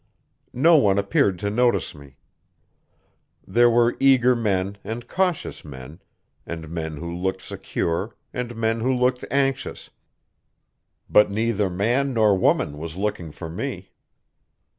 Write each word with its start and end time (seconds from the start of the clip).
No 0.55 0.77
one 0.77 0.97
appeared 0.97 1.37
to 1.37 1.51
notice 1.51 1.93
me. 1.93 2.17
There 3.45 3.69
were 3.69 3.97
eager 3.99 4.35
men 4.35 4.79
and 4.83 5.07
cautious 5.07 5.63
men, 5.63 6.01
and 6.43 6.69
men 6.69 6.97
who 6.97 7.15
looked 7.15 7.43
secure 7.43 8.15
and 8.33 8.55
men 8.55 8.79
who 8.79 8.91
looked 8.95 9.23
anxious, 9.29 9.91
but 11.07 11.29
neither 11.29 11.69
man 11.69 12.15
nor 12.15 12.35
woman 12.35 12.79
was 12.79 12.95
looking 12.97 13.31
for 13.31 13.47
me. 13.47 13.91